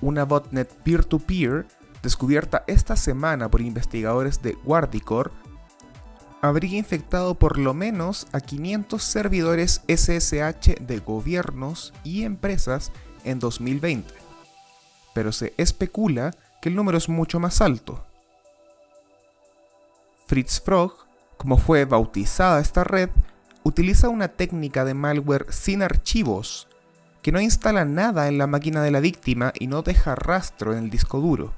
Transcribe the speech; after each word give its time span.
Una 0.00 0.24
botnet 0.24 0.72
peer-to-peer 0.84 1.66
descubierta 2.02 2.64
esta 2.66 2.96
semana 2.96 3.50
por 3.50 3.60
investigadores 3.60 4.40
de 4.42 4.52
Guardicore 4.64 5.30
habría 6.40 6.78
infectado 6.78 7.34
por 7.34 7.58
lo 7.58 7.74
menos 7.74 8.26
a 8.32 8.40
500 8.40 9.02
servidores 9.02 9.82
SSH 9.88 10.76
de 10.80 11.02
gobiernos 11.04 11.92
y 12.04 12.22
empresas 12.22 12.92
en 13.24 13.38
2020. 13.38 14.14
Pero 15.14 15.32
se 15.32 15.52
especula 15.56 16.32
que 16.62 16.68
el 16.68 16.76
número 16.76 16.98
es 16.98 17.08
mucho 17.08 17.40
más 17.40 17.60
alto. 17.60 18.04
Fritz 20.26 20.60
Frog, 20.60 20.92
como 21.36 21.58
fue 21.58 21.84
bautizada 21.84 22.60
esta 22.60 22.84
red, 22.84 23.10
utiliza 23.64 24.08
una 24.08 24.28
técnica 24.28 24.84
de 24.84 24.94
malware 24.94 25.46
sin 25.50 25.82
archivos, 25.82 26.67
que 27.22 27.32
no 27.32 27.40
instala 27.40 27.84
nada 27.84 28.28
en 28.28 28.38
la 28.38 28.46
máquina 28.46 28.82
de 28.82 28.90
la 28.90 29.00
víctima 29.00 29.52
y 29.58 29.66
no 29.66 29.82
deja 29.82 30.14
rastro 30.14 30.72
en 30.72 30.84
el 30.84 30.90
disco 30.90 31.20
duro. 31.20 31.54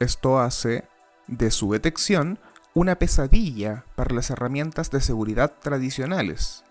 Esto 0.00 0.38
hace 0.38 0.84
de 1.26 1.50
su 1.50 1.72
detección 1.72 2.38
una 2.74 2.96
pesadilla 2.96 3.84
para 3.96 4.14
las 4.14 4.30
herramientas 4.30 4.90
de 4.90 5.00
seguridad 5.00 5.52
tradicionales. 5.60 6.64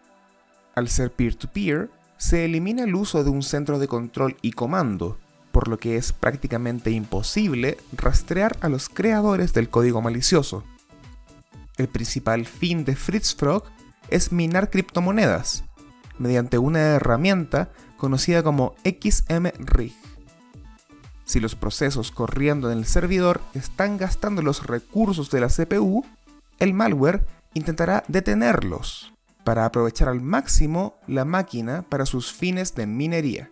Al 0.76 0.90
ser 0.90 1.12
peer-to-peer, 1.12 1.90
se 2.18 2.46
elimina 2.46 2.84
el 2.84 2.96
uso 2.96 3.24
de 3.24 3.30
un 3.30 3.44
centro 3.44 3.80
de 3.80 3.88
control 3.88 4.38
y 4.42 4.52
comando, 4.52 5.18
por 5.52 5.68
lo 5.68 5.78
que 5.80 5.98
es 5.98 6.14
prácticamente 6.14 6.92
imposible 6.92 7.78
rastrear 7.94 8.58
a 8.62 8.70
los 8.70 8.90
creadores 8.90 9.54
del 9.54 9.70
código 9.70 10.02
malicioso. 10.02 10.64
El 11.78 11.88
principal 11.88 12.46
fin 12.46 12.86
de 12.86 12.96
Fritz 12.96 13.36
Frog 13.36 13.64
es 14.10 14.32
minar 14.32 14.70
criptomonedas, 14.70 15.64
mediante 16.18 16.58
una 16.58 16.80
herramienta 16.80 17.70
conocida 17.98 18.44
como 18.44 18.76
XMRig. 18.84 19.94
Si 21.26 21.40
los 21.42 21.56
procesos 21.56 22.12
corriendo 22.12 22.72
en 22.72 22.78
el 22.78 22.86
servidor 22.86 23.42
están 23.54 23.98
gastando 23.98 24.42
los 24.42 24.66
recursos 24.66 25.30
de 25.30 25.42
la 25.42 25.50
CPU, 25.50 26.06
el 26.60 26.74
malware 26.74 27.26
intentará 27.54 28.04
detenerlos 28.08 29.14
para 29.44 29.66
aprovechar 29.66 30.10
al 30.10 30.22
máximo 30.22 30.96
la 31.08 31.26
máquina 31.26 31.84
para 31.88 32.06
sus 32.06 32.32
fines 32.32 32.76
de 32.76 32.88
minería. 32.88 33.52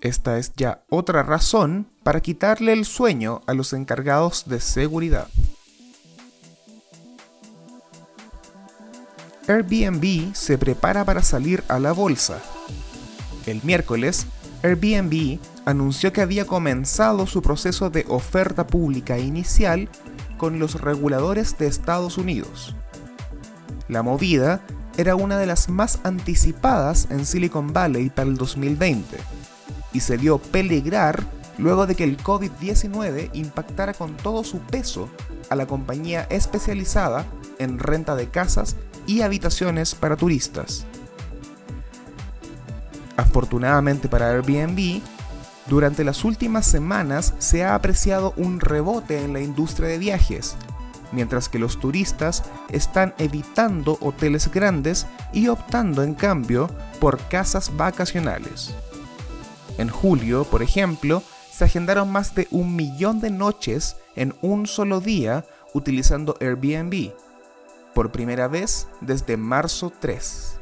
Esta 0.00 0.38
es 0.38 0.52
ya 0.56 0.84
otra 0.90 1.22
razón 1.22 1.88
para 2.02 2.20
quitarle 2.20 2.72
el 2.72 2.84
sueño 2.84 3.40
a 3.46 3.54
los 3.54 3.72
encargados 3.72 4.44
de 4.46 4.60
seguridad. 4.60 5.28
Airbnb 9.48 10.34
se 10.34 10.56
prepara 10.56 11.04
para 11.04 11.22
salir 11.22 11.64
a 11.68 11.78
la 11.78 11.92
bolsa. 11.92 12.42
El 13.46 13.60
miércoles, 13.62 14.26
Airbnb 14.62 15.38
anunció 15.66 16.12
que 16.12 16.22
había 16.22 16.46
comenzado 16.46 17.26
su 17.26 17.42
proceso 17.42 17.90
de 17.90 18.04
oferta 18.08 18.66
pública 18.66 19.18
inicial 19.18 19.88
con 20.38 20.58
los 20.58 20.80
reguladores 20.80 21.58
de 21.58 21.66
Estados 21.66 22.18
Unidos. 22.18 22.74
La 23.88 24.02
movida 24.02 24.62
era 24.96 25.16
una 25.16 25.38
de 25.38 25.46
las 25.46 25.68
más 25.68 25.98
anticipadas 26.04 27.08
en 27.10 27.26
Silicon 27.26 27.72
Valley 27.72 28.10
para 28.10 28.28
el 28.28 28.36
2020 28.36 29.18
y 29.92 30.00
se 30.00 30.16
dio 30.16 30.38
peligrar 30.38 31.22
luego 31.58 31.86
de 31.86 31.94
que 31.94 32.04
el 32.04 32.16
COVID-19 32.16 33.30
impactara 33.34 33.92
con 33.92 34.16
todo 34.16 34.44
su 34.44 34.58
peso 34.58 35.08
a 35.50 35.56
la 35.56 35.66
compañía 35.66 36.26
especializada 36.30 37.26
en 37.58 37.78
renta 37.78 38.16
de 38.16 38.28
casas 38.28 38.76
y 39.06 39.20
habitaciones 39.20 39.94
para 39.94 40.16
turistas. 40.16 40.86
Afortunadamente 43.34 44.08
para 44.08 44.30
Airbnb, 44.30 45.02
durante 45.66 46.04
las 46.04 46.24
últimas 46.24 46.66
semanas 46.66 47.34
se 47.38 47.64
ha 47.64 47.74
apreciado 47.74 48.32
un 48.36 48.60
rebote 48.60 49.24
en 49.24 49.32
la 49.32 49.40
industria 49.40 49.88
de 49.88 49.98
viajes, 49.98 50.54
mientras 51.10 51.48
que 51.48 51.58
los 51.58 51.80
turistas 51.80 52.44
están 52.70 53.12
evitando 53.18 53.98
hoteles 54.00 54.52
grandes 54.52 55.08
y 55.32 55.48
optando 55.48 56.04
en 56.04 56.14
cambio 56.14 56.70
por 57.00 57.18
casas 57.22 57.76
vacacionales. 57.76 58.72
En 59.78 59.88
julio, 59.88 60.44
por 60.44 60.62
ejemplo, 60.62 61.20
se 61.50 61.64
agendaron 61.64 62.12
más 62.12 62.36
de 62.36 62.46
un 62.52 62.76
millón 62.76 63.18
de 63.18 63.32
noches 63.32 63.96
en 64.14 64.32
un 64.42 64.68
solo 64.68 65.00
día 65.00 65.44
utilizando 65.72 66.36
Airbnb, 66.40 67.10
por 67.94 68.12
primera 68.12 68.46
vez 68.46 68.86
desde 69.00 69.36
marzo 69.36 69.92
3. 69.98 70.60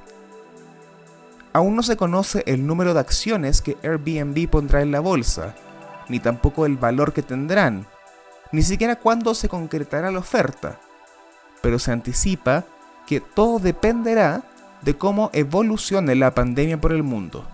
Aún 1.52 1.76
no 1.76 1.82
se 1.82 1.96
conoce 1.96 2.42
el 2.46 2.66
número 2.66 2.94
de 2.94 3.00
acciones 3.00 3.60
que 3.60 3.76
Airbnb 3.82 4.48
pondrá 4.48 4.82
en 4.82 4.90
la 4.90 5.00
bolsa, 5.00 5.54
ni 6.08 6.18
tampoco 6.18 6.66
el 6.66 6.76
valor 6.76 7.12
que 7.12 7.22
tendrán, 7.22 7.86
ni 8.52 8.62
siquiera 8.62 8.96
cuándo 8.96 9.34
se 9.34 9.48
concretará 9.48 10.10
la 10.10 10.18
oferta, 10.18 10.80
pero 11.60 11.78
se 11.78 11.92
anticipa 11.92 12.64
que 13.06 13.20
todo 13.20 13.58
dependerá 13.58 14.42
de 14.82 14.96
cómo 14.96 15.30
evolucione 15.32 16.14
la 16.14 16.34
pandemia 16.34 16.80
por 16.80 16.92
el 16.92 17.02
mundo. 17.02 17.44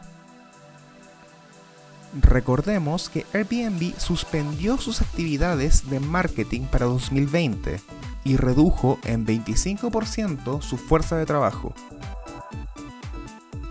Recordemos 2.21 3.11
que 3.11 3.27
Airbnb 3.35 3.99
suspendió 3.99 4.79
sus 4.79 5.03
actividades 5.03 5.91
de 5.91 6.01
marketing 6.01 6.63
para 6.63 6.87
2020 6.87 7.81
y 8.25 8.37
redujo 8.37 8.99
en 9.05 9.27
25% 9.27 10.63
su 10.63 10.79
fuerza 10.79 11.17
de 11.17 11.27
trabajo. 11.27 11.75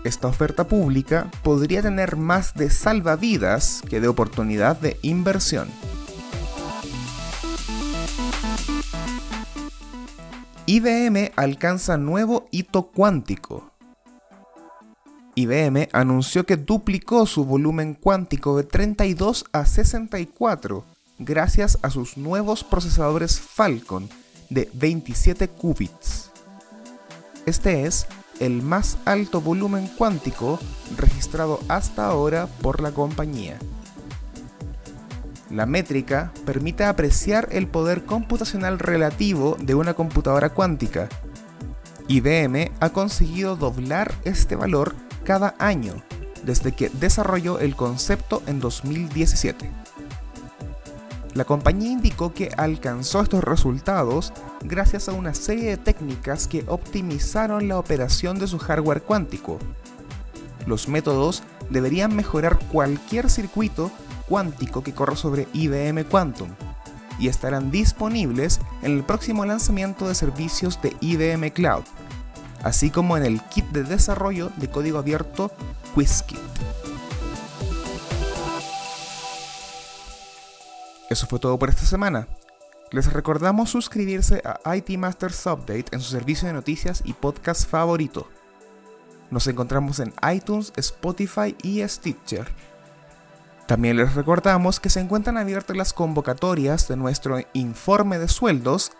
Esta 0.08 0.26
oferta 0.26 0.66
pública 0.66 1.30
podría 1.42 1.82
tener 1.82 2.16
más 2.16 2.54
de 2.54 2.70
salvavidas 2.70 3.82
que 3.90 4.00
de 4.00 4.08
oportunidad 4.08 4.74
de 4.80 4.98
inversión. 5.02 5.68
IBM 10.64 11.32
alcanza 11.36 11.98
nuevo 11.98 12.48
hito 12.50 12.84
cuántico. 12.84 13.70
IBM 15.34 15.90
anunció 15.92 16.46
que 16.46 16.56
duplicó 16.56 17.26
su 17.26 17.44
volumen 17.44 17.92
cuántico 17.92 18.56
de 18.56 18.64
32 18.64 19.44
a 19.52 19.66
64 19.66 20.86
gracias 21.18 21.78
a 21.82 21.90
sus 21.90 22.16
nuevos 22.16 22.64
procesadores 22.64 23.38
Falcon 23.38 24.08
de 24.48 24.70
27 24.72 25.48
qubits. 25.48 26.30
Este 27.44 27.84
es 27.84 28.06
el 28.40 28.62
más 28.62 28.98
alto 29.04 29.40
volumen 29.40 29.88
cuántico 29.96 30.58
registrado 30.96 31.60
hasta 31.68 32.06
ahora 32.06 32.46
por 32.62 32.80
la 32.80 32.92
compañía. 32.92 33.58
La 35.50 35.64
métrica 35.64 36.32
permite 36.44 36.84
apreciar 36.84 37.48
el 37.52 37.68
poder 37.68 38.04
computacional 38.04 38.78
relativo 38.78 39.56
de 39.60 39.74
una 39.74 39.94
computadora 39.94 40.50
cuántica. 40.50 41.08
IBM 42.06 42.70
ha 42.80 42.90
conseguido 42.90 43.56
doblar 43.56 44.12
este 44.24 44.56
valor 44.56 44.94
cada 45.24 45.54
año 45.58 45.94
desde 46.42 46.72
que 46.72 46.90
desarrolló 46.90 47.58
el 47.60 47.76
concepto 47.76 48.42
en 48.46 48.60
2017. 48.60 49.70
La 51.38 51.44
compañía 51.44 51.92
indicó 51.92 52.34
que 52.34 52.50
alcanzó 52.56 53.20
estos 53.20 53.44
resultados 53.44 54.32
gracias 54.64 55.08
a 55.08 55.12
una 55.12 55.34
serie 55.34 55.70
de 55.70 55.76
técnicas 55.76 56.48
que 56.48 56.64
optimizaron 56.66 57.68
la 57.68 57.78
operación 57.78 58.40
de 58.40 58.48
su 58.48 58.58
hardware 58.58 59.02
cuántico. 59.02 59.60
Los 60.66 60.88
métodos 60.88 61.44
deberían 61.70 62.16
mejorar 62.16 62.58
cualquier 62.72 63.30
circuito 63.30 63.92
cuántico 64.26 64.82
que 64.82 64.94
corra 64.94 65.14
sobre 65.14 65.46
IBM 65.52 66.06
Quantum 66.06 66.48
y 67.20 67.28
estarán 67.28 67.70
disponibles 67.70 68.58
en 68.82 68.96
el 68.96 69.04
próximo 69.04 69.44
lanzamiento 69.44 70.08
de 70.08 70.16
servicios 70.16 70.82
de 70.82 70.96
IBM 71.00 71.52
Cloud, 71.52 71.84
así 72.64 72.90
como 72.90 73.16
en 73.16 73.24
el 73.24 73.40
kit 73.42 73.66
de 73.66 73.84
desarrollo 73.84 74.50
de 74.56 74.70
código 74.70 74.98
abierto 74.98 75.52
QuizKit. 75.94 76.87
Eso 81.08 81.26
fue 81.26 81.38
todo 81.38 81.58
por 81.58 81.70
esta 81.70 81.86
semana. 81.86 82.28
Les 82.90 83.10
recordamos 83.12 83.70
suscribirse 83.70 84.42
a 84.44 84.76
IT 84.76 84.90
Masters 84.98 85.46
Update 85.46 85.86
en 85.92 86.00
su 86.00 86.10
servicio 86.10 86.48
de 86.48 86.54
noticias 86.54 87.02
y 87.04 87.12
podcast 87.12 87.68
favorito. 87.68 88.26
Nos 89.30 89.46
encontramos 89.46 90.00
en 90.00 90.14
iTunes, 90.32 90.72
Spotify 90.76 91.54
y 91.62 91.86
Stitcher. 91.86 92.48
También 93.66 93.98
les 93.98 94.14
recordamos 94.14 94.80
que 94.80 94.88
se 94.88 95.00
encuentran 95.00 95.36
abiertas 95.36 95.76
las 95.76 95.92
convocatorias 95.92 96.88
de 96.88 96.96
nuestro 96.96 97.36
informe 97.52 98.18
de 98.18 98.28
sueldos 98.28 98.92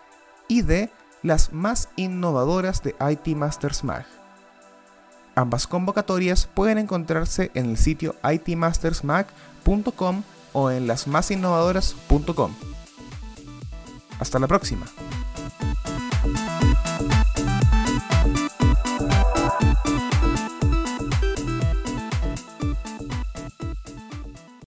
y 0.47 0.61
de 0.61 0.91
las 1.23 1.51
más 1.51 1.89
innovadoras 1.95 2.83
de 2.83 2.95
IT 2.99 3.35
Masters 3.35 3.83
Mag. 3.83 4.05
Ambas 5.35 5.67
convocatorias 5.67 6.47
pueden 6.53 6.77
encontrarse 6.77 7.49
en 7.55 7.71
el 7.71 7.77
sitio 7.77 8.15
itmastersmag.com 8.23 10.21
o 10.53 10.71
en 10.71 10.87
lasmasinnovadoras.com. 10.87 12.53
Hasta 14.19 14.39
la 14.39 14.47
próxima. 14.47 14.85